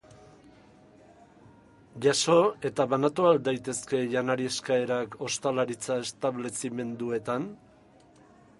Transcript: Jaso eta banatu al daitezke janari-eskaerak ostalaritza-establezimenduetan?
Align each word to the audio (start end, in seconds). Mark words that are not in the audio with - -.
Jaso 2.05 2.37
eta 2.69 2.87
banatu 2.95 3.27
al 3.31 3.41
daitezke 3.49 4.01
janari-eskaerak 4.15 5.19
ostalaritza-establezimenduetan? 5.27 7.47